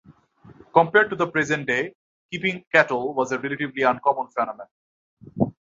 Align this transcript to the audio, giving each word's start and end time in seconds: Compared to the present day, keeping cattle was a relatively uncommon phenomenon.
Compared 0.73 1.11
to 1.11 1.15
the 1.15 1.27
present 1.27 1.67
day, 1.67 1.93
keeping 2.31 2.65
cattle 2.73 3.13
was 3.13 3.31
a 3.31 3.37
relatively 3.37 3.83
uncommon 3.83 4.29
phenomenon. 4.35 4.65